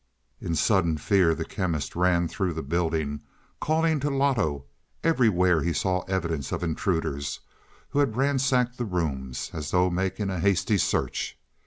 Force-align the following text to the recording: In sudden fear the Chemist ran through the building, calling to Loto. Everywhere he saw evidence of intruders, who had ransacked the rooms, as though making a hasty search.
In 0.39 0.55
sudden 0.55 0.97
fear 0.97 1.35
the 1.35 1.45
Chemist 1.45 1.95
ran 1.95 2.27
through 2.27 2.53
the 2.53 2.63
building, 2.63 3.21
calling 3.59 3.99
to 3.99 4.09
Loto. 4.09 4.65
Everywhere 5.03 5.61
he 5.61 5.73
saw 5.73 5.99
evidence 6.07 6.51
of 6.51 6.63
intruders, 6.63 7.41
who 7.89 7.99
had 7.99 8.17
ransacked 8.17 8.79
the 8.79 8.85
rooms, 8.85 9.51
as 9.53 9.69
though 9.69 9.91
making 9.91 10.31
a 10.31 10.39
hasty 10.39 10.79
search. 10.79 11.37